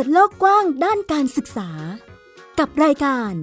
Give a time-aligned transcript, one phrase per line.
[0.00, 1.70] ปิดโลกกว้างด้านการศึกษา
[2.58, 3.34] กับรายการ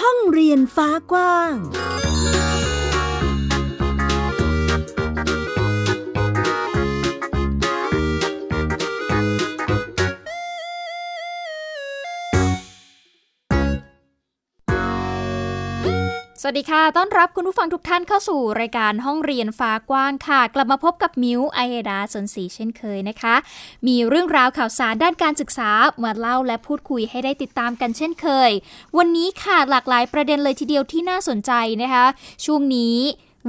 [0.00, 1.54] ห้องเรียนฟ้ากว้าง
[16.44, 23.34] สวัสดีค่ะ ต้อนรับคุณผู้ฟังทุกท่านเข้าสู่รายการห้องเรียนฟ้ากว้างค่ะ กลับมาพบกับมิวไอเอดาสนศรีเช่นเคยนะคะ
[23.86, 25.70] มีเรื่องราวข่าวสารด้านการศึกษา
[26.02, 28.50] มาเล่าและพูดคุยให้ได้ติดตามกันเช่นเคย
[28.98, 31.52] วันนี้ค่ะหลากหลายประเด็นเลยทีเดียวที่น่าสนใจ
[31.82, 32.06] นะคะ
[32.44, 32.96] ช่วงนี้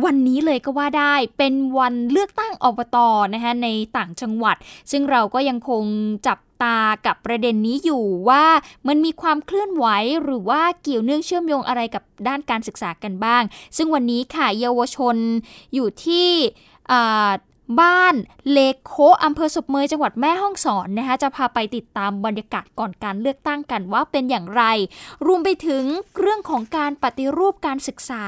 [0.05, 2.97] วันนี้เลยก็ว่าได้เป็นวันเลือกตั้งอบต
[3.33, 3.67] นะคะใน
[3.97, 4.55] ต่างจังหวัด
[4.91, 5.83] ซึ่งเราก็ยังคง
[6.27, 8.45] จับ ตากับประเด็นนี้อยู่ว่า
[8.87, 9.85] มันมีความเคลื่อนไหว
[10.23, 13.43] หรือว่าเกี่ยวเนื่องเชื่อมโยงอะไรกับด้านการศึกษากันบ้าง
[13.77, 15.15] ซึ่งวันนี้ค่ะเยาวชน
[15.73, 16.29] อยู่ที่
[17.81, 18.15] บ้าน
[18.51, 24.63] เลโคอำเภอศพเมยจังหวัดแม่ฮ่องสอนนะคะจะพาไปติดตามบรรยากาศก่อนการเลือกตั้งกันว่าเป็นอย่างไร
[25.25, 25.83] รวมไปถึง
[26.19, 28.25] เรื่องของการปฏิรูปการศึกษา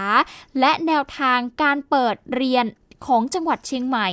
[0.60, 2.66] และแนวทางการเปิดเรียน
[3.06, 4.08] ของจังหวัดเชียงใหม่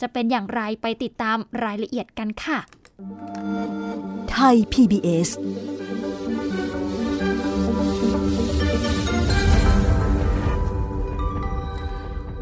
[0.00, 2.58] จะเป็นอย่างไรไปติดตามรายละเอียดกันค่ะ
[4.30, 5.28] ไทย PBS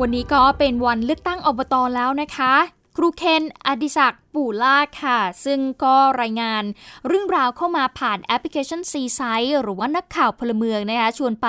[0.00, 2.54] วันนี้ก็เป็นวันเลือกตั้งอบตแล้วนะคะ
[2.96, 6.62] ครูเคนอดิศักดิ์ปู่ลากค่ะ ซึ่งก็รายงาน
[7.08, 9.20] เรื่องราวเข้ามาผ่านแอปพลิเคชันซีไซ
[9.62, 11.48] หรือว่านักข่าวพลเมืองนะคะ ชวนไป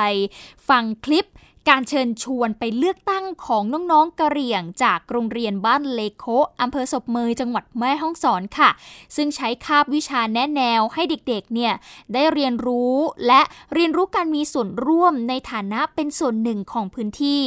[0.70, 1.26] ฟังคลิป
[1.70, 6.26] การเชิญชวนไปเลือกตั้งของน้องๆกะเหรี่ยง จากโรงเรียนบ้านเลโค
[6.62, 8.70] อำเภอศพเมยจังหวัดแม่ฮ่องสอนค่ะ
[9.16, 11.74] ซึ่งใช้คาบวิชาแนะแนวให้เด็กๆเนี่ย
[12.14, 12.96] ได้เรียนรู้
[13.28, 13.42] และ
[13.74, 17.44] เรียนรู้การมีส่วนร่วมในฐานะเป็นส่วนหนึ่งของพื้นที่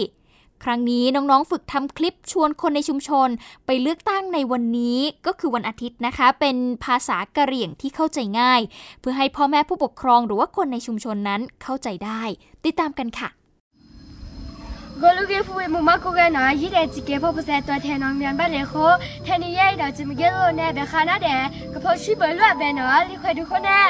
[0.64, 3.28] ครั้งนี้น้องๆ ฝึกทำคลิปชวนคนในชุมชน
[3.66, 8.60] ไปเลือกตั้งในวันนี้ก็คือวันอาทิตย์นะคะ เป็นภาษากะเหรี่ยงที่เข้าใจง่าย
[9.00, 12.22] เพื่อให้พ่อแม่ผู้ปกครองหรือว่าคนในชุมชนนั้นเข้าใจได้
[12.64, 13.37] ติดตามกันค่ะ
[15.01, 18.73] กลูกฟูมุมากูกันนะยี่เดจิเก็บพอเสตัวแทนน้องเมียนบ้านเลยโค
[19.23, 21.27] แทนนี่ยัยเดาจิมเกลูเน่เบคานาเด
[21.71, 23.81] ก็พอชีเบลล์เบนเนาะลิควยทุกคนแน่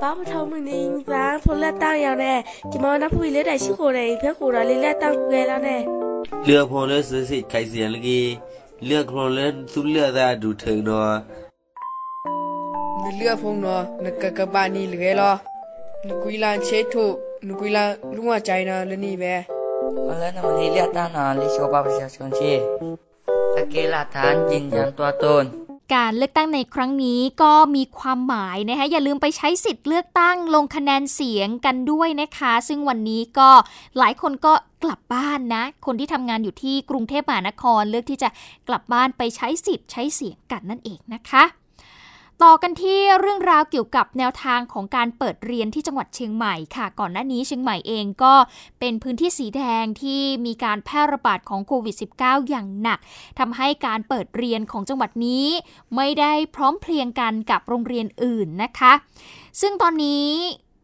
[0.00, 0.80] ဘာမထောင်းမနေ
[1.10, 2.32] ဘာဖလက်တောင်းရောက်နေ
[2.70, 5.76] ဒီမောင်နှဖူလေးတဲ့ရှိခိုတယ်ဖက်ခိုတာလေးလက်တောင်းကြလာနေ
[6.44, 8.20] เลือกพอเลยสิสิใครเสียลกี
[8.86, 11.42] เลือกพอเลยสุเลือกได้ดูถึงเนาะ
[13.18, 15.32] เลือกพงเนาะนกกะบานีเลยล่ะ
[16.06, 17.06] นกุยลานเชตุ
[17.46, 19.24] นกุยลานลุงว่าใจนะลนี่แบ
[20.07, 22.51] วันแล้วนมันเรียกตั้งนานลิโชบาประชาชนชี
[23.55, 25.45] ตะเกลาทานจินยันตัวตน
[25.95, 33.49] การเลือกตั้งในครั้งนี้ก็มีความหมายนะคะอย่าลืมไปใช้สิทธิ์เลือกตั้งลงคะแนนเสียงกันด้วยนะคะ ซึ่งวันนี้ก็
[33.97, 34.53] หลายคนก็
[34.83, 38.29] กลับบ้านนะ คนที่ทำงานอยู่ที่กรุงเทพมหานครเลือกที่จะ
[38.67, 41.43] กลับบ้านไปใช้สิทธิ์ใช้เสียงกันนั่นเองนะคะ
[42.43, 48.33] ต่อกันที่เรื่องราวเกี่ยวกับแนวทางของการเปิดเรียนที่จังหวัดเชียงใหม่ค่ะ ก่อนหน้านี้เชียงใหม่เองก็
[48.79, 52.99] เป็นพื้นที่สีแดงที่มีการแพร่ระบาดของโควิด -19 อย่างหนัก
[53.39, 55.45] ทำให้การเปิดเรียนของจังหวัดนี้
[55.95, 58.93] ไม่ได้พร้อมเพรียงกันกับโรงเรียนอื่นนะคะ
[59.61, 60.27] ซึ่งตอนนี้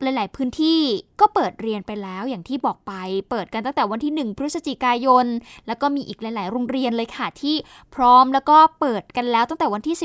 [0.02, 0.82] หลาย ๆ พื้นที่
[1.20, 2.94] ก็เปิดเรียนไปแล้วอย่างที่บอกไป
[3.30, 5.26] เปิดกันตั้งแต่วันที่ 1 พฤศจิกายน
[5.68, 7.56] แล้วก็มีอีกหลาย ๆ โรงเรียนเลยค่ะที่
[7.96, 9.96] พร้อมแล้วก็เปิดกันแล้วตั้งแต่วันที่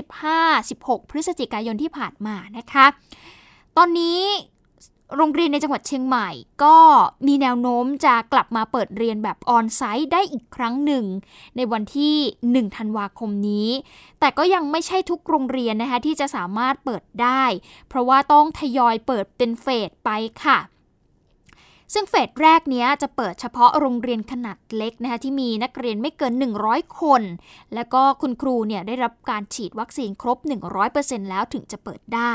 [0.51, 2.87] 15-16 พฤศจิกายนที่ผ่านมานะคะ
[3.77, 4.21] ตอนนี้
[5.17, 6.29] โรงเรียนในจังหวัดเชียงใหม่
[6.65, 6.77] ก็
[7.27, 11.05] มีแนวโน้มจะกลับมาเปิดเรียนแบบออนไซต์ได้อีกครั้งหนึ่ง
[11.57, 12.17] ในวันที่
[12.69, 13.69] 1 ธันวาคมนี้
[14.21, 17.45] แต่ก็ยังไม่ใช่ทุกโรงเรียนนะคะที่จะสามารถเปิดได้
[17.89, 20.11] เพราะว่าต้องทยอยเปิดเป็นเฟสไป
[20.45, 20.59] ค่ะ
[21.95, 26.33] ซึ่งเฟสแรกนี้จะเปิดเฉพาะโรงเรียนขนาดเล็กนะคะที่มีนักเรียนไม่เกิน
[26.67, 27.23] 100 คน
[27.75, 30.39] และก็คุณครูเนี่ยได้รับการฉีดวัคซีนครบ
[30.85, 32.35] 100%แล้วถึงจะเปิดได้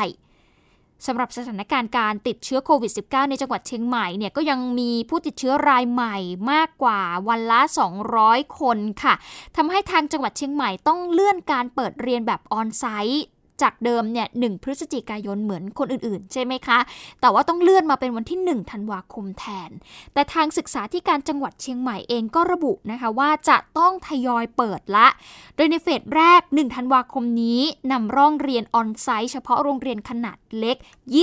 [1.07, 6.17] สำหรับสถานการณ์การติดเชื้อโควิด -19 ในจังหวัดเชียงใหม่เนี่ยก็ยังมีผู้ติดเชื้อรายใหม่
[6.51, 7.61] มากกว่าวันละ
[8.09, 9.13] 200 คนค่ะ
[9.55, 13.25] ทำให้ทางจังหวัดเชียงใหม่ต้องเลื่อนการเปิดเรียนแบบออนไซต์
[13.61, 16.79] จากเดิมเนี่ยหพฤศจิกายนเหมือนคนอื่นๆ ใช่ไหมคะ
[17.21, 19.69] แต่ว่าต้องเลื่อนมาเป็นวันที่ 1 ธันวาคมแทน
[20.13, 25.07] แต่ทางศึกษาที่การจังหวัดเชียงใหม่เองก็ระบุนะคะว่าจะต้องทยอยเปิดละ
[25.55, 27.61] โดยในเฟสแรก 1 ธันวาคมนี้
[27.91, 30.77] นำร่องเรียนออนไซต์เฉพาะโรงเรียนขนาดเล็ก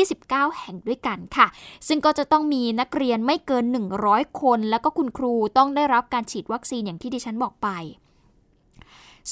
[0.05, 1.47] 29 แห่งด้วยกันค่ะ
[1.89, 3.65] ซึ่งก็จะต้องมีนักเรียนไม่เกิน
[4.03, 7.69] 100 คน แล้วก็คุณครูต้องได้รับการฉีดวัคซีนอย่างที่ดิฉันบอกไป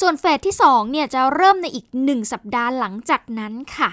[0.00, 3.90] ส่วนเฟสที่2เนี่ยจะเริ่มในอีก 1 สัปดาห์หลังจากนั้นค่ะ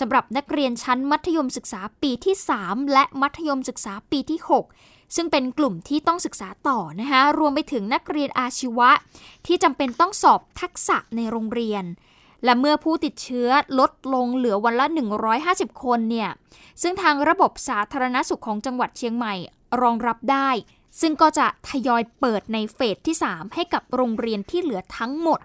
[0.00, 2.34] สำหรับนักเรียนชั้นมัธยมศึกษาปีที่
[2.64, 4.40] 3 และมัธยมศึกษาปีที่
[4.74, 8.90] 6 ซึ่งเป็นกลุ่มที่ต้องศึกษาต่อนะคะรวมไปถึงนักเรียนอาชีวะ
[9.46, 11.84] ที่จำเป็นต้องสอบทักษะในโรงเรียน
[12.44, 13.48] และเมื่อผู้ติดเชื้อ
[13.78, 14.86] ลดลงเหลือวันละ
[15.34, 16.30] 150 คนเนี่ย
[16.82, 19.34] ซึ่งทางระบบสาธารณสุขของจังหวัดเชียงใหม่
[19.80, 20.48] รองรับได้
[21.00, 25.40] ซึ่งก็จะทยอยเปิดใน phase ที่ 3 ให้กับโรงเรียนที่เหลือทั้งหมด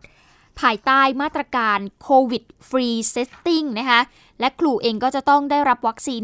[0.60, 4.02] ภายใต้มาตรการ COVID Free Setting นะคะ
[4.40, 6.24] และครูเองก็จะต้องได้รับวัคซีน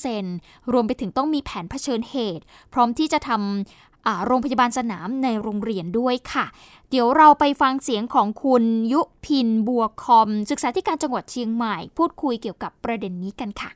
[0.00, 6.46] 100%รวมไปถึงต้องมีแผนเผชิญเหตุ พร้อมที่จะทำโรงพยาบาลสนามในโรงเรียนด้วยค่ะ
[6.90, 13.70] เดี๋ยวเราไปฟังเสียงของคุณยุพินบัวคอม ศึกษาธิการจังหวัดเชียงใหม่ พูดคุยเกี่ยวกับประเด็นนี้กันค่ะ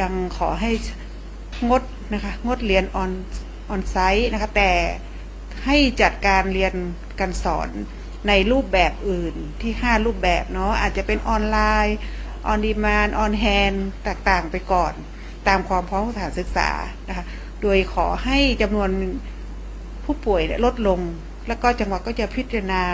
[0.00, 0.70] ยังขอให้
[1.68, 1.82] งด
[2.14, 3.10] นะคะงดเรียน on
[3.70, 4.72] on-site นะคะ แต่
[5.64, 6.74] ให้จัดการเรียน
[7.20, 7.68] การสอน
[8.28, 11.96] ในรูปแบบอื่นที่ 5 รูปแบบเนาะอาจจะเป็นออนไลน์
[12.46, 13.72] on-demand on-handน
[14.06, 14.92] ต่างๆ ไปก่อน
[15.48, 16.70] ตามความพร้อมของสถานศึกษา
[17.08, 17.24] นะคะ
[17.62, 18.90] โดยขอให้จำนวน
[20.04, 21.00] ผู้ป่วยลดลง
[21.48, 22.84] แล้วก็จังหวัดก็จะพิจารณา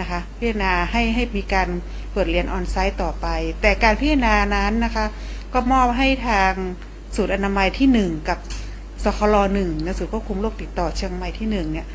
[0.00, 1.68] นะคะพิจารณาให้ให้มีการ
[2.12, 3.26] เปิดเรียนออนไซต์ต่อไป
[3.62, 5.06] แต่การพิจารณานั้นนะคะ
[5.52, 6.52] ก็มอบให้ทาง
[7.14, 8.38] ศูนย์อนามัยที่หนึ่งกับ
[9.04, 11.86] สคลหนึ่งนะศูนย์ควบคุมโรคติดต่อเชียงใหม่ที่หนึ่งเนี่ย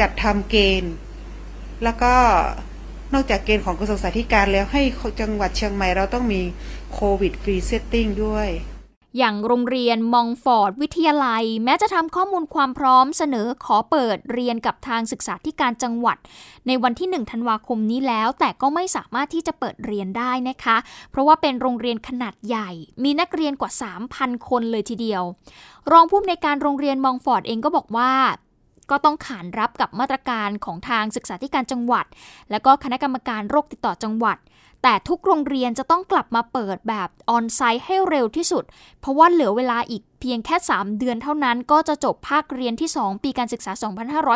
[0.00, 0.94] จัดทำเกณฑ์
[1.84, 2.12] แล้วก็
[3.14, 4.82] นอกจากเกณฑ์ของกระทรวงสาธารณสุขแล้วให้
[5.20, 6.42] จังหวัดเชียงใหม่เราต้องมี
[6.92, 8.48] COVID Free Setting ด้วย
[9.18, 16.16] อย่างโรงเรียนมงฟอร์ตวิทยาลัย แม้จะทำข้อมูลความพร้อมเสนอขอเปิดเรียนกับทางศึกษาธิการจังหวัด
[16.66, 20.76] ในวันที่ 1 ธันวาคมนี้แล้ว แต่ก็ไม่สามารถที่จะเปิดเรียนได้นะคะ
[21.10, 22.70] เพราะว่าเป็นโรงเรียนขนาดใหญ่
[23.04, 23.70] มีนักเรียนกว่า
[24.10, 25.22] 3,000 คนเลยทีเดียว
[25.92, 28.12] รองผู้อำนวยการโรงเรียนมงฟอร์ตเองก็บอกว่า
[28.90, 32.06] ก็ต้องขานรับกับมาตรการของทางศึกษาธิการจังหวัด
[32.50, 34.38] และก็คณะกรรมการโรคติดต่อจังหวัด
[34.82, 38.64] แต่ทุกโรงเรียนจะต้องกลับมาเปิดแบบออนไซต์ให้เร็วที่สุด
[39.00, 43.72] เพราะว่าเหลือเวลาอีกเพียงแค่ 3 เดือนเท่านั้น ก็จะจบภาคเรียนที่ 2 ปีการศึกษา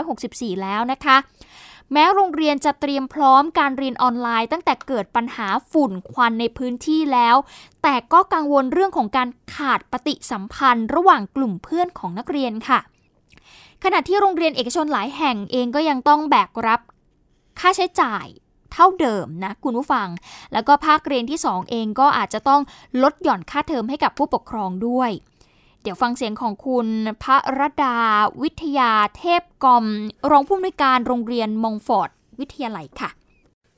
[0.00, 1.16] 2564 แล้วนะคะ
[1.92, 7.36] แม้โรงเรียนจะเตรียมพร้อมการเรียนออนไลน์ ตั้งแต่เกิดปัญหาฝุ่นควันในพื้นที่แล้ว
[7.82, 12.80] แต่ก็กังวลเรื่องของการขาดปฏิสัมพันธ์ ระหว่างกลุ่มเพื่อนของนักเรียนค่ะ
[13.84, 16.80] ขณะที่โรงเรียนเอกชนหลายแห่งเองก็ยังต้องแบกรับ
[17.60, 18.26] ค่าใช้จ่าย
[18.72, 20.08] เท่าเดิมนะคุณผู้ฟัง
[20.52, 22.60] แล้วก็ภาคเรียนที่ 2 เองก็อาจจะต้อง
[23.02, 25.10] ลดหย่อนค่าเทอมให้กับผู้ปกครองด้วย
[25.82, 26.86] เดี๋ยวฟังเสียงของคุณ
[27.22, 27.98] พระรดา
[28.42, 29.84] วิทยาเทพกอม
[30.30, 32.10] รองผู้อำนวยการโรงเรียนมองฟอร์ด
[32.40, 33.10] วิทยาลัยค่ะ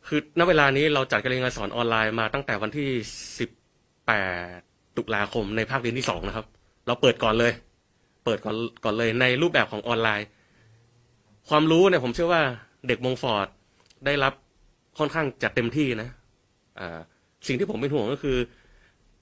[0.07, 2.89] คือณเวลานี้เราจัดการเรียนการสอนออนไลน์มาตั้งแต่วันที่
[4.13, 6.47] 18 ตุลาคมในภาคเรียนที่2นะครับ
[6.87, 7.53] เราเปิดก่อนเลย
[8.25, 10.27] เปิดก่อนก่อนเลยในรูปแบบของออนไลน์
[11.49, 12.43] ความรู้เนี่ยผมเชื่อว่า
[12.87, 13.47] เด็กมงฟอร์ด
[14.07, 14.33] ได้รับ
[14.99, 16.09] ค่อนข้างจัดเต็มที่นะ
[17.47, 18.37] สิ่งที่ผมเป็นห่วงก็คือ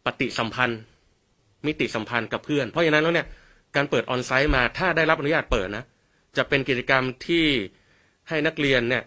[0.06, 0.80] ปฏิสัมพันธ์
[1.66, 3.26] มิติสัมพันธ์กับเพื่อน เพราะฉะนั้นแล้วเนี่ย
[3.76, 5.84] การเปิดออนไซต์มาถ้าได้รับอนุญาตเปิดนะ
[6.36, 7.44] จะเป็นกิจกรรมที่
[8.28, 9.02] ให้นักเรียนเนี่ย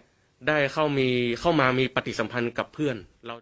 [0.48, 1.08] ได้เข้ามี
[1.40, 2.96] เข้ามามีปฏิสัมพันธ์กับเพื่อน
[3.26, 3.34] เรา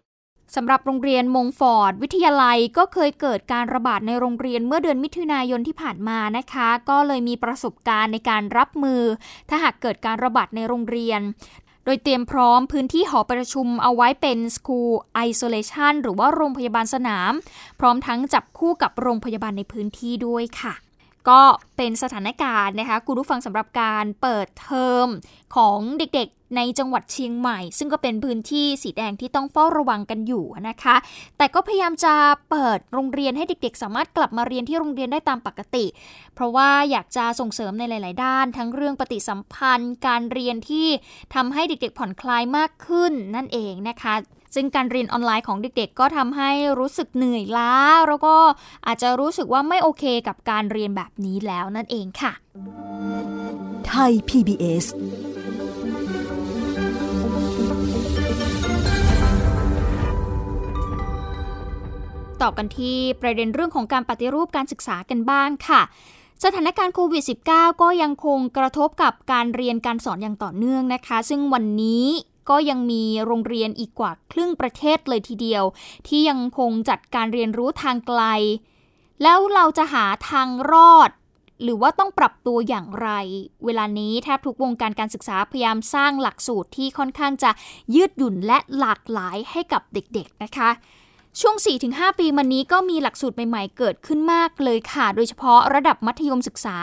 [0.55, 9.01] สำหรับโรงเรียนมงฟอร์ด วิทยาลัยก็เคยเกิดการระบาดในโรงเรียนเมื่อเดือนมิถุนายนที่ผ่านมานะคะ ก็เลยมีประสบการณ์ในการรับมือ
[9.49, 11.21] ถ้าหากเกิดการระบาดในโรงเรียน
[11.85, 14.91] โดยเตรียมพร้อมพื้นที่หอประชุมเอาไว้เป็น School
[15.27, 17.31] Isolation หรือว่าโรงพยาบาลสนาม
[17.79, 20.84] พร้อมทั้งจับคู่กับโรงพยาบาลในพื้นที่ด้วยค่ะ
[21.29, 21.41] ก็
[21.77, 25.07] เป็นสถานการณ์นะคะคุณผู้ฟังสำหรับการเปิดเทอม
[25.55, 30.95] ของเด็กๆในจังหวัดเชียงใหม่ ซึ่งก็เป็นพื้นที่สีแดงที่ต้องเฝ้าระวังกันอยู่นะคะ
[31.37, 32.13] แต่ก็พยายามจะ
[32.49, 35.85] เปิดโรงเรียนให้เด็กๆ สามารถกลับมาเรียนที่โรงเรียนได้ตามปกติ
[36.35, 40.87] เพราะว่าอยากจะส่งเสริมในหลาย ๆ ด้าน ทั้งเรื่องปฏิสัมพันธ์ การเรียนที่
[41.35, 44.13] ทำให้เด็กๆผ่อนคลายมากขึ้นนั่นเองนะคะ
[44.55, 47.73] ซึ่งการเรียนออนไลน์ของเด็กๆ ก็ทำให้รู้สึกเหนื่อยล้า
[48.07, 48.35] แล้วก็
[48.87, 52.31] อาจจะรู้สึกว่าไม่โอเคกับการเรียนแบบนี้แล้วนั่นเองค่ะ
[53.87, 54.85] ไทย PBS
[62.41, 65.81] ต่อกันที่ประเด็นเรื่องของการปฏิรูปการศึกษากันบ้างค่ะ
[66.43, 72.05] สถานการณ์โควิด -19 ก็ยังคงกระทบกับการเรียนการสอนอย่างต่อเนื่องนะคะ ซึ่งวันนี้
[72.49, 75.63] ก็ยังมีโรงเรียนอีกกว่าครึ่งประเทศเลยทีเดียว
[76.07, 78.21] ที่ยังคงจัดการเรียนรู้ทางไกล
[79.23, 81.11] แล้วเราจะหาทางรอด
[81.63, 83.09] หรือว่าต้องปรับตัวอย่างไร
[83.65, 87.51] เวลานี้แทบทุกวงการการศึกษาพยายามสร้างหลักสูตรที่ค่อนข้างจะ
[87.95, 90.69] ยืดหยุ่นและหลากหลายให้กับเด็กๆนะคะ
[91.39, 91.55] ช่วง
[91.87, 96.77] 4-5 ปีมานี้ก็มีหลักสูตรใหม่ๆ เกิดขึ้นมากเลยค่ะ โดยเฉพาะระดับมัธยมศึกษา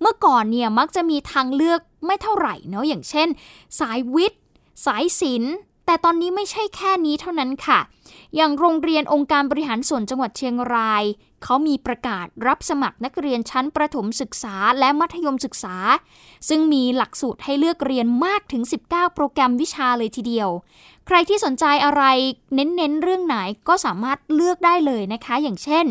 [0.00, 3.28] เมื่อก่อนเนี่ยมักจะมีทางเลือกไม่เท่าไหร่เนาะอย่างเช่น
[3.80, 4.40] สายวิทย์
[4.84, 5.54] สายศิลป์
[5.86, 7.78] แต่ตอนนี้ไม่ใช่แค่นี้เท่านั้นค่ะ
[8.36, 11.04] อย่างโรงเรียนองค์การบริหารส่วนจังหวัดเชียงราย
[11.42, 15.76] เขามีประกาศรับสมัครนักเรียนชั้นประถมศึกษาและมัธยมศึกษา
[16.48, 20.48] ซึ่งมีหลักสูตรให้เลือกเรียนมากถึง 19 โปรแกรมวิชาเลยทีเดียว
[21.06, 22.02] ใครที่สนใจอะไร
[22.54, 23.36] เน้นๆเรื่องไหน
[23.68, 25.86] ก็สามารถเลือกได้เลยนะคะ อย่างเช่น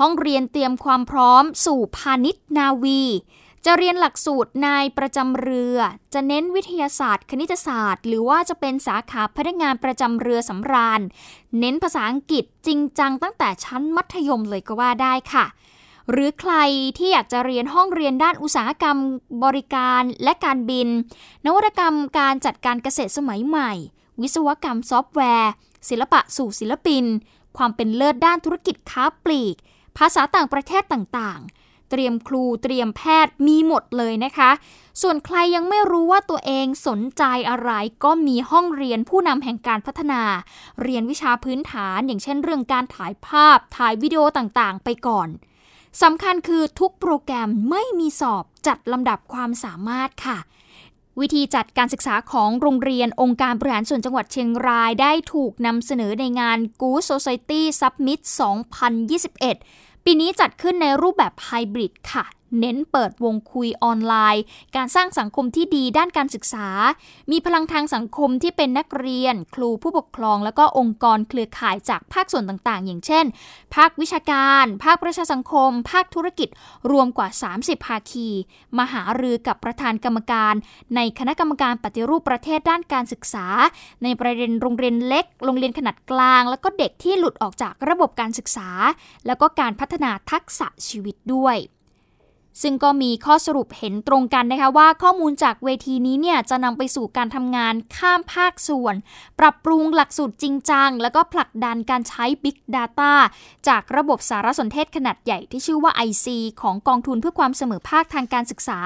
[0.00, 3.02] ห้องเรียนเตรียมความพร้อมสู่พาณิชย์นาวี
[3.66, 5.78] จะเรียนหลักสูตรนายประจำเรือ
[6.14, 11.00] จะเน้นวิทยาศาสตร์ คณิตศาสตร์ หรือว่าจะเป็นสาขาพนักงานประจำเรือสำราญ
[11.58, 15.46] เน้นภาษาอังกฤษจริงจังตั้งแต่ชั้นมัธยมเลยก็ว่าได้ค่ะ
[16.10, 16.54] หรือใคร
[16.98, 18.96] ที่อยากจะเรียนห้องเรียนด้านอุตสาหกรรม
[19.44, 20.88] บริการและการบิน
[21.44, 23.72] นวัตกรรมการจัดการเกษตรสมัยใหม่
[24.20, 25.50] วิศวกรรมซอฟต์แวร์
[25.88, 27.04] ศิลปะสู่ศิลปิน
[27.56, 29.56] ความเป็นเลิศด้านธุรกิจค้าปลีก
[29.98, 34.50] ภาษาต่างประเทศต่างๆ เตรียมครูเตรียมแพทย์มีหมดเลยนะคะ
[35.02, 37.70] ส่วนใครยังไม่รู้ว่าตัวเองสนใจอะไร
[38.04, 40.22] ก็มีห้องเรียนผู้นำแห่งการพัฒนา
[40.82, 45.28] เรียนวิชาพื้นฐาน อย่างเช่นเรื่องการถ่ายภาพ ถ่ายวิดีโอต่างๆ ไปก่อน
[46.02, 50.38] สำคัญคือทุกโปรแกรมไม่มีสอบจัดลำดับความสามารถค่ะ
[51.20, 58.20] วิธีจัดการศึกษาของโรงเรียนองค์การบริหารส่วนจังหวัดเชียงรายได้ถูกนำเสนอในงาน Good Society Summit
[59.14, 62.24] 2021 ปีนี้จัดขึ้นในรูปแบบไฮบริดค่ะ
[62.60, 64.42] เน้นเปิดวงคุยออนไลน์
[64.76, 66.68] การสร้างสังคมที่ดีด้านการศึกษา
[67.30, 73.24] มีพลังทางสังคมที่เป็นนักเรียน ครูผู้ปกครอง แล้วก็องค์กรเครือข่ายจากภาคส่วนต่างๆ อย่างเช่น
[73.74, 76.48] ภาควิชาการ ภาคประชาสังคม ภาคธุรกิจ
[76.90, 78.28] รวมกว่า 30 ภาคี
[78.78, 80.54] มาหารือกับประธานกรรมการ
[80.96, 83.46] ในคณะกรรมการปฏิรูปประเทศด้านการศึกษา
[84.02, 88.68] ในประเด็นโรงเรียนเล็ก โรงเรียนขนาดกลาง แล้วก็เด็กที่หลุดออกจากระบบการศึกษา
[89.26, 91.56] แล้วก็การพัฒนาทักษะชีวิตด้วย
[92.62, 98.94] ซึ่งก็มีข้อสรุปเห็นตรงกันนะคะว่าข้อมูลจากเวทีนี้เนี่ยจะนำไปสู่การทำงานข้ามภาคส่วน
[99.40, 103.12] ปรับปรุงหลักสูตรจริงจัง แล้วก็ผลักดันการใช้ Big Data
[103.68, 106.26] จากระบบสารสนเทศขนาดใหญ่ที่ชื่อว่า IC
[106.62, 108.80] ของกองทุนเพื่อความเสมอภาคทางการศึกษา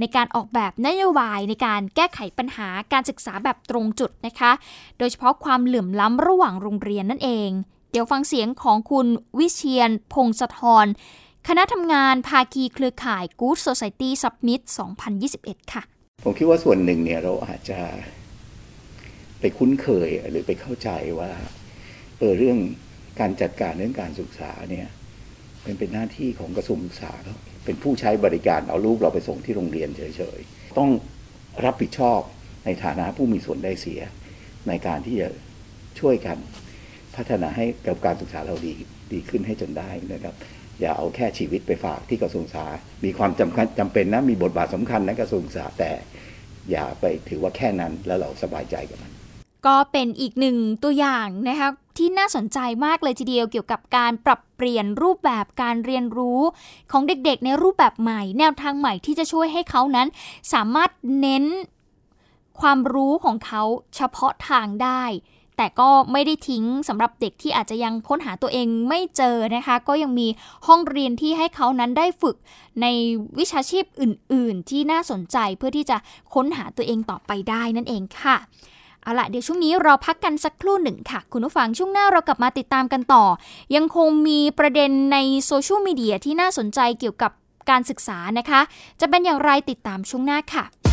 [0.00, 4.52] ในการออกแบบนโยบายในการแก้ไขปัญหาการศึกษาแบบตรงจุดนะคะ
[4.98, 7.50] โดยเฉพาะความเหลื่อมล้ำระหว่างโรงเรียนนั่นเอง
[7.90, 9.06] เดี๋ยวฟังเสียงของคุณ
[9.38, 10.86] วิเชียนพงศธร
[11.50, 14.60] คณะทำงานภาคีเครือข่าย Good Society Summit
[15.16, 15.82] 2021 ค่ะ
[16.24, 17.80] ผมคิดว่าส่วนหนึ่งเนี่ยเราอาจจะ
[19.40, 21.30] ไปคุ้นเคยหรือไปเข้าใจว่า
[22.18, 22.58] เออเรื่อง
[23.20, 24.88] การจัดการเรื่องการศึกษาเนี่ย
[25.62, 27.12] เป็นเป็นหน้าที่ของกระทรวงศึกษา
[27.64, 30.90] เป็นผู้ใช้บริการเอาลูกเราไปส่งที่โรงเรียนเฉยๆ ต้อง
[31.64, 32.20] รับผิดชอบ
[32.64, 34.00] ในฐานะผู้มีส่วนได้เสีย
[34.68, 35.28] ในการที่จะ
[36.00, 36.36] ช่วยกัน
[37.16, 38.72] พัฒนาให้กับการศึกษาเราดี
[39.12, 40.34] ดีขึ้นให้จนได้นะครับ
[40.80, 42.66] อย่าเอาแค่ชีวิตไปฝากที่กระทรวงศึกษา
[43.04, 45.90] มีความจำคัญจำเป็นนะมีบทบาทสำคัญในกระทรวงศึกษาแต่
[46.70, 49.12] อย่าไปถือว่าแค่นั้นแล้วเราสบายใจกับมัน
[49.66, 51.68] ก็เป็นอีกหนึ่งตัวอย่างนะคะ
[51.98, 56.40] ที่น่าสนใจมากเลยทีเดียวเกี่ยวกับการปรับเปลี่ยนรูปแบบการเรียนรู้
[56.92, 60.08] ของเด็กๆ ในรูปแบบใหม่ แนวทางใหม่ที่จะช่วยให้เขานั้น
[60.52, 60.90] สามารถ
[61.20, 61.44] เน้น
[62.60, 63.62] ความรู้ของเขา
[63.96, 65.02] เฉพาะทางได้
[65.56, 70.28] แต่ก็ไม่ได้ทิ้งสำหรับเด็กที่อาจจะยังค้นหาตัวเองไม่เจอนะคะ ก็ยังมี
[70.66, 72.36] ห้องเรียนที่ให้เขานั้นได้ฝึก
[72.82, 72.86] ใน
[73.38, 75.96] วิชาชีพอื่น ๆ ที่น่าสนใจเพื่อที่จะ
[76.34, 78.36] ค้นหาตัวเองต่อไปได้นั่นเองค่ะ
[79.02, 83.24] เอาละเดี๋ยวช่วงนี้เราพักกันสักครู่หนึ่งค่ะ คุณผู้ฟังช่วงหน้าเรากลับมาติดตามกันต่อ
[83.76, 87.32] ยังคงมีประเด็นในโซเชียลมีเดียที่น่าสนใจเกี่ยวกับ
[87.70, 88.60] การศึกษานะคะ
[89.00, 90.85] จะเป็นอย่างไรติดตามช่วงหน้าค่ะ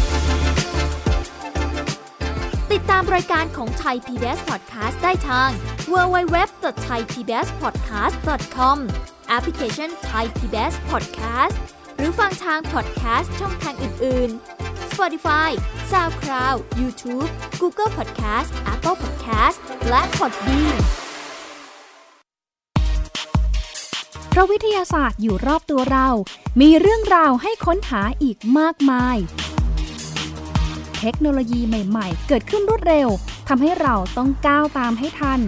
[2.74, 5.50] ติดตามรายการของไทย PBS Podcast ได้ทาง
[5.92, 8.78] www.thaipbspodcast.com
[9.30, 11.56] แอปพลิเคชัน Thai PBS Podcast
[11.98, 14.30] หรือฟังทาง podcast ช่องทางอื่น
[14.62, 15.50] ๆ Spotify
[15.92, 17.30] SoundCloud YouTube
[17.62, 19.58] Google Podcast Apple Podcast
[19.90, 20.78] และ Podbean
[24.30, 26.08] เพราะวิทยาศาสตร์อยู่รอบตัวเรา
[26.62, 29.18] มีเรื่องราวให้ค้นหาอีกมากมาย
[31.04, 33.08] เทคโนโลยีใหม่ ๆ เกิดขึ้นรวดเร็ว
[33.48, 35.40] ทำให้เราต้องก้าวตามให้ทัน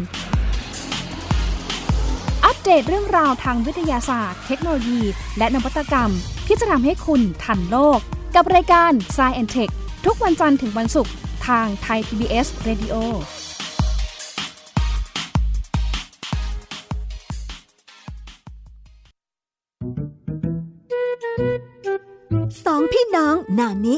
[2.46, 5.02] อัปเดตเรื่องราวทางวิทยาศาสตร์ เทคโนโลยี
[5.38, 6.12] และนวัตกรรม
[6.48, 8.00] ที่จะทำให้คุณทันโลก
[8.36, 9.72] กับรายการ s c i e n t e c h
[10.06, 11.14] ทุกวันจันทร์ถึงวันศุกร์
[11.48, 12.96] ทางไทย PBS Radio
[22.66, 23.98] สองพี่น้องนานิ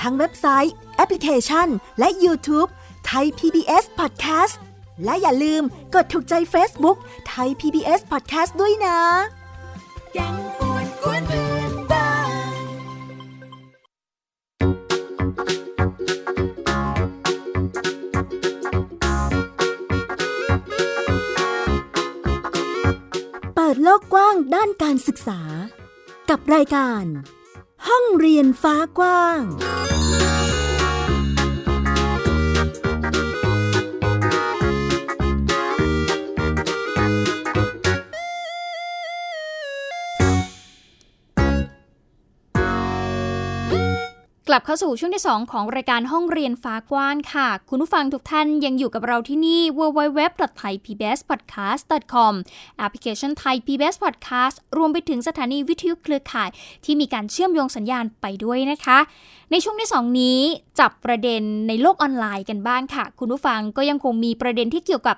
[0.00, 2.68] ทั้งเว็บไซต์ แอปพลิเคชัน และ YouTube
[3.06, 4.56] ไทย PBS Podcast
[5.04, 5.62] และอย่าลืม
[5.94, 6.96] กดถูกใจ Facebook
[7.28, 8.98] ไทย PBS Podcast ด้วยนะ
[10.12, 12.10] แกงป่วนกวนเพื่อนบ้า
[12.52, 12.56] น
[23.54, 25.40] เปิดโลกกว้างด้านการศึกษา
[26.30, 27.04] กับรายการ
[27.88, 29.40] ห้องเรียนฟ้ากว้าง
[44.48, 52.32] กลับเข้าสู่ช่วงที่ 2 ของรายการห้องเรียนฟ้ากว้างค่ะ คุณผู้ฟังทุกท่านยังอยู่กับเราที่นี่ www.thaipbspodcast.com
[52.78, 56.48] แอปพลิเคชัน Thai PBS Podcast รวมไปถึงสถานีวิทยุเครือข่าย
[56.84, 58.98] ที่มีการเชื่อมโยงสัญญาณไปด้วยนะคะ
[59.50, 60.40] ในช่วงที่ 2 นี้
[60.78, 65.16] จับประเด็นในโลกออนไลน์กันบ้างค่ะ คุณผู้ฟังก็ยังคงมีประเด็นที่เกี่ยวกับ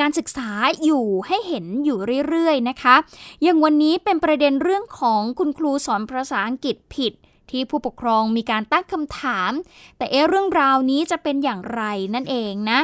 [0.00, 0.50] การศึกษา
[0.84, 2.94] อยู่ให้เห็นอยู่เรื่อยๆนะคะ
[3.42, 7.14] อย่างวันนี้เป็นประเด็นเรื่องของคุณครูสอนภาษาอังกฤษผิด
[7.52, 9.52] ที่ผู้ปกครองมีการตั้งคำถาม
[9.96, 11.82] แต่เอ๊เรื่องราวนี้จะเป็นอย่างไร
[12.14, 12.80] นั่นเองนะ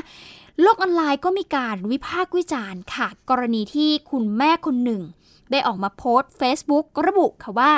[0.62, 5.02] โลกออนไลน์ก็มีการวิพากษ์วิจารณ์ค่ะ กรณีที่คุณแม่คนหนึ่ง
[5.50, 7.75] ได้ออกมาโพสต์ Facebook ระบุค่ะว่า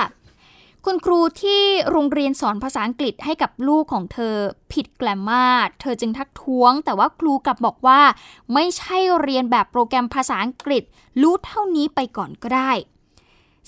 [0.84, 4.34] คุณครูที่โรงเรียนสอนภาษาอังกฤษให้กับลูกของเธอ
[4.72, 5.46] ผิดแกรมมา
[5.80, 8.00] เธอจึงทักท้วง แต่ว่าครูกลับบอกว่า
[8.54, 10.82] ไม่ใช่เรียนแบบโปรแกรมภาษาอังกฤษ
[11.20, 12.72] รู้เท่านี้ไปก่อนก็ได้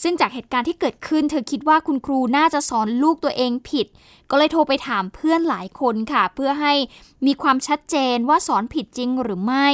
[0.03, 3.87] ซึ่งจากเหตุการณ์ที่เกิดขึ้น เธอคิดว่าคุณครูน่าจะสอนลูกตัวเองผิด
[4.31, 6.75] ก็เลยโทรไปถามเพื่อนหลายคนค่ะ เพื่อให้
[7.27, 9.69] มีความชัดเจนว่าสอนผิดจริงหรือไม่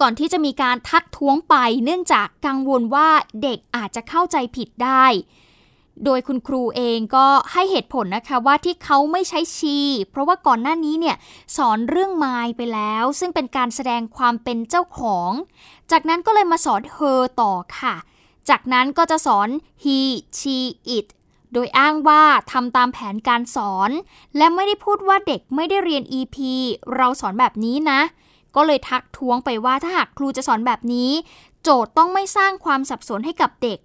[0.00, 1.54] ก่อนที่จะมีการทักท้วงไป
[1.84, 3.08] เนื่องจากกังวลว่า
[3.42, 5.06] เด็กอาจจะเข้าใจผิดได้
[6.04, 9.78] โดยคุณครูเองก็ให้เหตุผลนะคะว่าที่เขาไม่ใช้ชี
[10.10, 11.16] เพราะว่าก่อนหน้านี้เนี่ย
[11.56, 15.30] สอนเรื่องไม้ไปแล้ว ซึ่งเป็นการแสดงความเป็นเจ้าของ
[15.90, 17.94] จากนั้นก็เลยมาสอนเธอต่อค่ะ
[18.50, 19.48] จากนั้นก็จะสอน
[19.84, 19.98] he
[20.38, 20.56] she
[20.96, 21.06] it
[21.52, 23.90] โดยอ้างว่าทำตามแผนการสอน
[24.36, 26.36] และไม่ได้พูดว่าเด็กไม่ได้เรียน EP
[26.96, 28.00] เราสอนแบบนี้นะ
[28.56, 31.10] ก็เลยทักท้วงไปว่าถ้าหากครูจะสอนแบบนี้
[31.62, 33.78] โจทย์ต้องไม่สร้างความสับสนให้กับเด็ก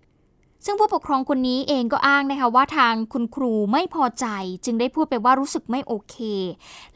[0.66, 4.26] ซึ่งผู้ปกครองคนนี้เองก็อ้างนะคะว่าทางคุณครูไม่พอใจ
[4.66, 6.16] จึงได้พูดไปว่ารู้สึกไม่โอเค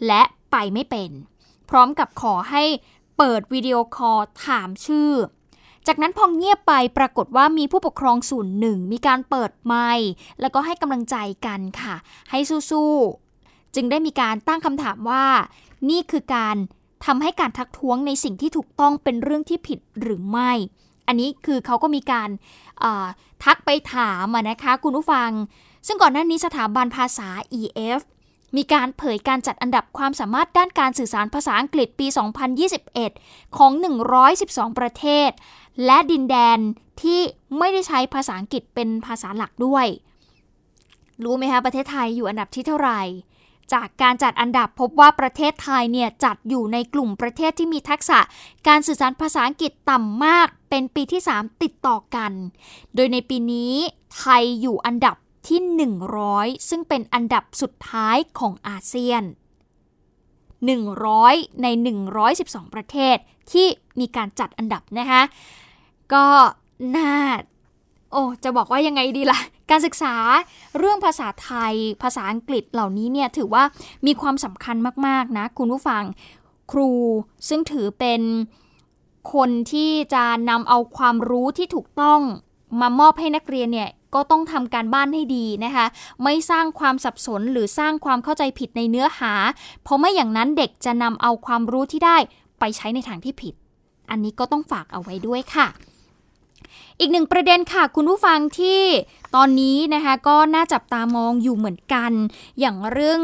[0.06, 1.12] และไปไม่เป็น
[1.70, 2.64] พร้อมกับขอให้
[3.18, 5.12] เปิดวิดีโอคอลถามชื่อ
[5.88, 10.10] จากนั้นพอเงียบไปปรากฏว่ามีผู้ปกครองส่วนหนึ่ง มีการเปิดไมค์
[10.41, 11.95] แล้วก็ให้กำลังใจกันค่ะ
[12.32, 12.39] ให้
[12.71, 15.26] สู้ๆจึงได้มีการตั้งคำถามว่า
[15.89, 16.56] นี่คือการ
[17.06, 20.52] ทำให้การทักท้วงในสิ่งที่ถูกต้องเป็นเรื่องที่ผิดหรือไม่
[21.08, 22.30] อันนี้คือเขาก็มีการ
[23.43, 25.30] ทักไปถามนะคะคุณผู้ฟัง
[25.88, 28.02] ซึ่งก่อนหน้านี้สถาบันภาษา EF
[28.58, 32.08] มีการเผยการจัดอันดับความสามารถด้านการสื่อสารภาษาอังกฤษปี
[32.82, 33.71] 2021 ของ
[34.26, 35.30] 112 ประเทศ
[35.86, 36.60] และดินแดน
[37.02, 37.20] ที่
[37.58, 39.88] ไม่ได้ใช้ภาษาอังกฤษเป็นภาษาหลักด้วย
[41.24, 43.02] รู้ไหมคะประเทศไทยอยู่อันดับที่เท่าไหร่
[43.74, 48.20] จากการจัดอันดับพบว่าประเทศไทยเนี่ยจัดอยู่ในกลุ่มประเทศที่มีทักษะ
[48.68, 52.32] การสื่อสารภาษาอังกฤษต่ำมาก เป็นปีที่ 3 ติดต่อกัน
[52.96, 53.74] โดยในปีนี้
[54.18, 55.16] ไทยอยู่อันดับ
[55.48, 55.60] ที่
[56.16, 59.24] 100 ซึ่งเป็นอันดับสุดท้ายของอาเซียน
[60.88, 61.68] 100 ใน
[62.22, 63.18] 112 ประเทศ
[63.52, 63.68] ที่
[64.00, 65.22] มีการจัดอันดับนะคะ
[66.13, 66.26] ก็
[66.96, 67.13] น่า
[68.12, 69.39] โอ้จะบอกว่ายังไงดีล่ะ
[69.70, 70.15] การศึกษา
[70.78, 73.63] เรื่องภาษาไทย ภาษาอังกฤษเหล่านี้เนี่ยถือว่า
[74.06, 74.76] มีความสำคัญ
[75.08, 76.04] มากๆนะ คุณผู้ฟัง
[76.72, 76.91] ครู
[77.50, 78.22] ซึ่งถือเป็น
[79.34, 82.20] คนที่จะนำเอาความรู้ที่ถูกต้อง
[82.82, 85.86] มามอบให้นักเรียนเนี่ยก็ต้องทำการบ้านให้ดีนะคะ
[86.24, 89.34] ไม่สร้างความสับสนหรือสร้างความเข้าใจผิดในเนื้อหา
[89.84, 92.17] เพราะไม่อย่างนั้นเด็กจะนำเอาความรู้ที่ได้
[92.60, 93.54] ไปใช้ในทางที่ผิด
[94.10, 95.67] อันนี้ก็ต้องฝากเอาไว้ด้วยค่ะ
[97.00, 98.82] อีกหนึ่งประเด็นค่ะ คุณผู้ฟังที่
[99.36, 102.12] ตอนนี้นะคะก็น่าจับตามองอยู่เหมือนกัน
[102.60, 103.22] อย่างเรื่อง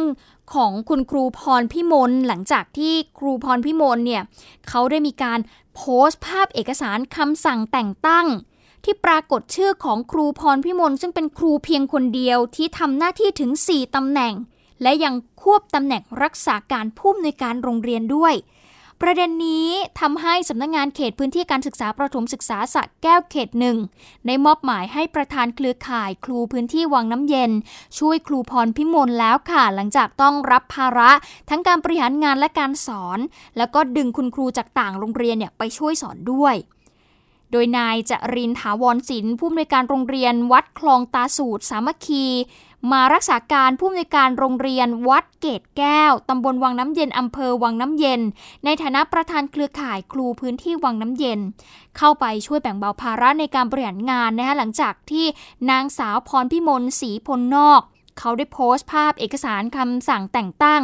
[0.53, 4.21] ของคุณครูพรพิมลหลังจากที่ครูพรพิมลเนี่ย
[4.67, 5.39] เขาได้มีการ
[5.75, 8.27] โพสต์ภาพเอกสารคำสั่งแต่งตั้ง
[8.83, 14.33] ที่ปรากฏชื่อของครูพรพิมลซึ่งเป็นครูเพียงคนเดียวที่ทำหน้าที่ถึง 4ตำแหน่ง
[14.81, 18.33] และยังควบตำแหน่งรักษาการผู้อำนวยการโรงเรียนด้วย
[19.05, 19.69] ประเด็นนี้
[20.01, 23.77] ทำให้สำนักงงานเขตพื้นที่การศึกษาประถมศึกษาสะแก้วเขตหนึ่ง
[24.25, 27.51] ได้มอบหมายให้ประธานเครือข่ายครูพื้นที่วังน้ำเย็น
[27.99, 31.11] ช่วยครูพรพิมลแล้วค่ะ หลังจากต้องรับภาระ
[31.49, 33.19] ทั้งการบริหารงานและการสอน
[33.57, 36.55] แล้วก็ดึงคุณครูจากต่างโรงเรียนเนี่ยไปช่วยสอนด้วย
[37.51, 42.25] โดยนายจรินถาวรศิลป์ผู้อำนวยการโรงเรียนวัดคลองตาสูตรสามัคคี
[42.91, 48.21] มารักษาการผู้อำนวยการโรงเรียนวัดเกตแก้ว ตำบลวังน้ำเย็น อำเภอวังน้ำเย็น
[48.65, 51.39] ในฐานะประธานเครือข่ายครูพื้นที่วังน้ำเย็น
[51.97, 55.25] เข้าไปช่วยแบ่งเบาภาระในการบริหารงานนะคะหลังจากที่
[55.69, 57.81] นางสาวพรพิมลศรีพลนอก
[58.19, 60.81] เขาได้โพสต์ภาพเอกสารคำสั่งแต่งตั้ง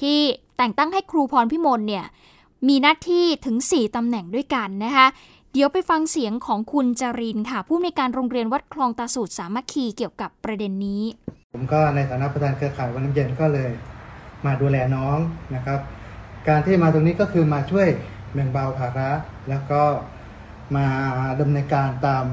[0.00, 0.18] ที่
[0.58, 2.04] แต่งตั้งให้ครูพรพิมลเนี่ย
[2.68, 5.06] มีหน้าที่ถึง 4ตำแหน่งด้วยกันนะคะ
[5.52, 11.02] เดี๋ยวไปฟังเสียงของคุณจรินค่ะ ผู้ในการโรงเรียนวัดคลองตาสูตรสามัคคีเกี่ยวกับประเด็นนี้
[11.54, 13.70] ผมก็ในฐานะประธานเครือข่ายวันน้ำเย็นก็เลย
[14.46, 15.18] มาดูแลน้อง
[15.54, 15.80] นะครับ
[16.48, 17.88] การที่มาตรงนี้ก็คือมาช่วย
[18.32, 19.10] แบ่งเบาภาระ
[19.48, 19.82] แล้วก็
[20.76, 20.86] มา
[21.40, 22.24] ดำเนินการตาม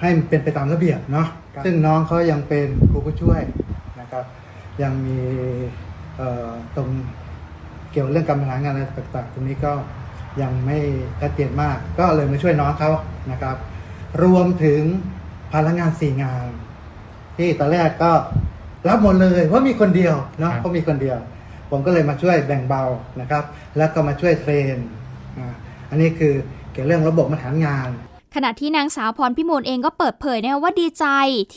[0.00, 1.28] ให้เป็นไปตามระเบียบเนาะ
[1.64, 3.40] ซึ่งน้องเขายังเป็นครูผู้ช่วย
[4.00, 4.24] นะครับ
[4.82, 5.18] ยังมี
[6.76, 6.88] ตรง
[7.90, 9.72] เกี่ยวเรื่องการบริหารงานอะไรต่างๆตรงนี้ก็
[10.42, 10.78] ยังไม่
[11.20, 12.90] ชัดเจนมาก ก็เลยมาช่วยน้องเขา
[13.30, 13.56] นะครับ
[14.22, 14.82] รวมถึง
[15.52, 16.48] พลังงานสี่งาน
[17.36, 18.12] ที่ตอนแรกก็
[18.88, 21.18] รับหมดเลยเพราะมีคนเดียวเนาะเพราะมีคนเดียว
[21.70, 22.82] ผมก็เลยมาช่วยแบ่งเบา
[23.20, 23.44] นะครับ
[23.78, 24.76] แล้วก็มาช่วยเทรน
[25.90, 26.34] อันนี้คือ
[26.72, 27.88] เกี่ยวเรื่องระบบบริหารงาน
[28.36, 31.06] ขณะที่นางสาวพรพิมลเองก็เปิดเผยนะคะว่าดีใจ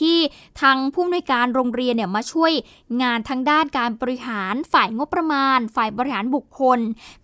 [0.00, 0.18] ที่
[0.60, 2.52] ทางผู้อำนวยการโรงเรียนเนี่ยมาช่วย
[3.02, 6.78] งานทางด้านการบริหารฝ่ายงบประมาณ ฝ่ายบริหารบุคคล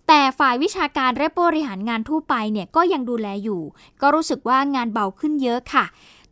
[0.07, 3.61] แต่ฝ่ายวิชาการและบริหารงานทั่วไปเนี่ยก็ยังดูแลอยู่
[4.01, 5.85] ก็รู้สึกว่างานเบาขึ้นเยอะค่ะ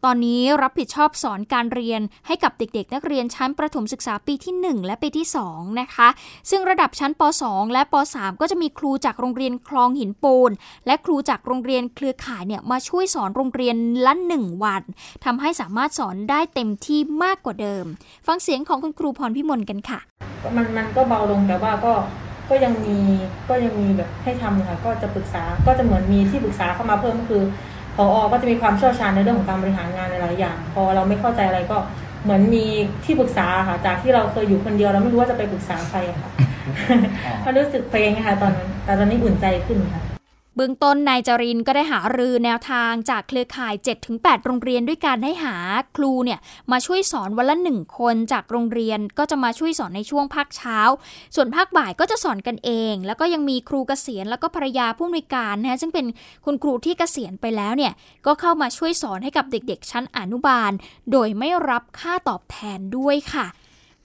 [0.10, 6.08] ตอนนี้รับผิดชอบสอนการเรียนให้กับเด็กๆ นักเรียนชั้นประถมศึกษาปีที่ 1 และปีที่ 2 นะคะ
[6.50, 10.52] ซึ่งระดับชั้นป .2 และป .3 ก็จะมีครูจากโรงเรียนคลองหินปูน
[10.88, 14.84] และครูจากโรงเรียนเครือข่ายเนี่ยมาช่วยสอนโรงเรียนละ1วัน
[15.26, 17.86] ทำให้สามารถสอนได้เต็มที่มากกว่าเดิม
[18.28, 20.00] ฟังเสียงของคุณครูพรพิมลกันค่ะ
[20.56, 21.94] มันมันก็เบาลงแต่ว่าก็
[22.50, 22.98] ก็ยังมี
[23.50, 27.44] ก็ยังมีแบบให้ทำค่ะก็จะปรึกษาก็จะเหมือนมีที่ปรึกษาเข้ามาเพิ่มคือ
[27.96, 31.78] พออก็จะมีความเชี่ยวชาญในเรื่องของการบริหารงานหลายอย่าง พอเราไม่เข้าใจอะไรก็
[32.24, 32.66] เหมือนมี
[33.06, 36.32] ที่ปรึกษาค่ะ จากที่เราเคยอยู่คนเดียวเราไม่รู้ว่าจะไปปรึกษาใครค่ะ
[37.44, 40.15] ก็รู้สึกเพลงค่ะตอนนั้นแต่ตอนนี้อุ่นใจขึ้นค่ะ
[40.56, 43.74] เบื้องต้นนายจรินก็ได้หารือแนวทางจากเครือข่าย
[44.10, 45.56] 7-8 โรงเรียนด้วยการให้หา
[45.98, 46.40] ครูเนี่ย
[46.72, 50.80] มาช่วยสอนวันละหนึ่งคนจากโรงเรียนก็จะมาช่วยสอนในช่วงภาคเช้า
[51.36, 56.06] ส่วนภาคบ่ายก็จะสอนกันเอง แล้วก็ยังมีครูเกษียณแล้วก็ภรรยาผู้อำนวยการนะซึ่งเป็น
[56.46, 57.94] คุณครูที่เกษียณไปแล้วเนี่ย
[58.26, 60.72] ก็เข้ามาช่วยสอนให้กับเด็กๆ ชั้นอนุบาล
[61.12, 63.48] โดยไม่รับค่าตอบแทนด้วยค่ะ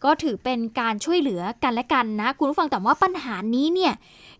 [0.04, 3.92] ก็ถือเป็นการช่วยเหลือกันและกันนะ คุณผู้ฟังแต่ว่าปัญหานี้เนี่ย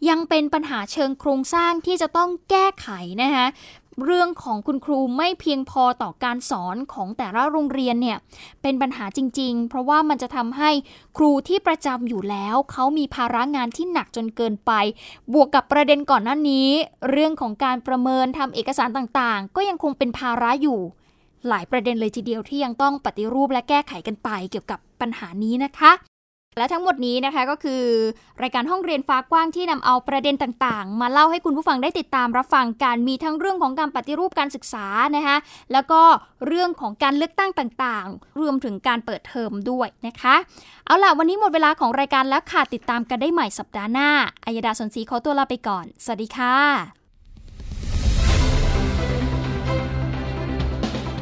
[0.09, 2.88] ยังเป็นปัญหาเชิงโครงสร้างที่จะต้องแก้ไข
[3.23, 3.46] นะคะ
[4.05, 8.18] เรื่องของคุณครูไม่เพียงพอต่อการสอนของแต่ละโรงเรียนเนี่ย
[8.62, 10.70] เป็นปัญหาจริง ๆ เพราะว่ามันจะทำให้
[11.16, 14.73] ครูที่ประจำอยู่แล้ว เขามีภาระงานที่หนักจนเกินไป
[15.33, 16.68] บวกกับประเด็นก่อนหน้านี้
[17.11, 20.81] เรื่องของการประเมินทำเอกสารต่างๆ ก็ยังคงเป็นภาระอยู่
[21.48, 25.92] หลายประเด็นเลยทีเดียวที่ยังต้องปฏิรูปและแก้ไขกันไปเกี่ยวกับปัญหานี้นะคะ
[26.59, 27.83] และทั้งหมดนี้นะคะก็คือ
[28.42, 35.37] รายการห้องเรียนฟ้ากว้างที่นำเอาประเด็นต่างๆ มาเล่าให้คุณผู้ฟังได้ติดตามรับฟังการมีทั้งเรื่องของการปฏิรูปการศึกษานะคะ
[35.72, 36.00] แล้วก็
[36.46, 40.35] เรื่องของการเลือกตั้งต่างๆ รวมถึงการเปิดเทอมด้วยนะคะ
[40.87, 44.09] เอาล่ะวันนี้หมดเวลาของรายการแล้วค่ะติดตามกันได้ใหม่สัปดาห์หน้า
[44.46, 47.00] อัยดาสนศรีขอตัวลาไปก่อน สวัสดีค่ะ